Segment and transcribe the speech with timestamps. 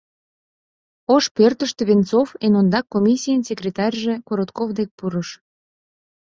[1.15, 5.29] Ош пӧртыштӧ Венцов эн ондак комиссийын секретарьже Коротков дек пурыш.